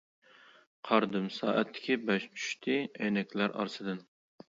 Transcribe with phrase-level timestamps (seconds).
[0.89, 4.07] قارىدىم سائەتتىكى بەش چۈشتى ئەينەكلەر ئارىسىدىن.